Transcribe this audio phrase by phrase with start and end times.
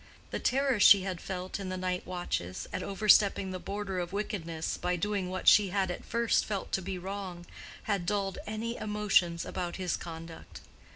[0.31, 4.75] The terror she had felt in the night watches at overstepping the border of wickedness
[4.75, 7.45] by doing what she had at first felt to be wrong,
[7.83, 10.61] had dulled any emotions about his conduct.